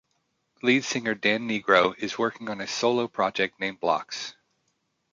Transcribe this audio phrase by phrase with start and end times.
[0.63, 4.33] Lead singer Dan Nigro is working on a solo project, named Blocks.